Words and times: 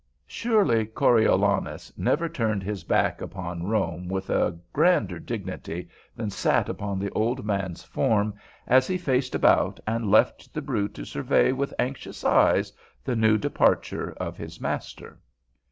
Surely 0.25 0.87
Coriolanus 0.87 1.93
never 1.95 2.27
turned 2.27 2.63
his 2.63 2.83
back 2.83 3.21
upon 3.21 3.67
Rome 3.67 4.07
with 4.09 4.31
a 4.31 4.57
grander 4.73 5.19
dignity 5.19 5.89
than 6.15 6.31
sat 6.31 6.67
upon 6.67 6.97
the 6.97 7.11
old 7.11 7.45
man's 7.45 7.83
form 7.83 8.33
as 8.65 8.87
he 8.87 8.97
faced 8.97 9.35
about 9.35 9.79
and 9.85 10.09
left 10.09 10.55
the 10.55 10.61
brute 10.63 10.95
to 10.95 11.05
survey 11.05 11.51
with 11.51 11.71
anxious 11.77 12.23
eyes 12.23 12.73
the 13.03 13.15
new 13.15 13.37
departure 13.37 14.13
of 14.13 14.37
his 14.37 14.59
master. 14.59 15.19